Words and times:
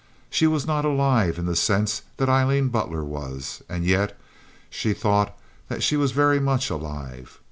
She 0.31 0.47
was 0.47 0.65
not 0.65 0.83
alive 0.83 1.37
in 1.37 1.45
the 1.45 1.55
sense 1.55 2.01
that 2.17 2.27
Aileen 2.27 2.69
Butler 2.69 3.03
was, 3.05 3.61
and 3.69 3.85
yet 3.85 4.19
she 4.71 4.93
thought 4.95 5.37
that 5.67 5.83
she 5.83 5.95
was 5.95 6.11
very 6.11 6.39
much 6.39 6.71
alive. 6.71 7.39